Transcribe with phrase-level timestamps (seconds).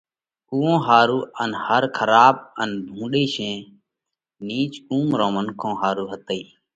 [0.51, 3.61] اُوئون ۿارُو ان ھر کراٻ ان ڀُونڏئي شينھ
[4.45, 6.41] نِيچ قُوم رون منکون ۿارُو ھتئي۔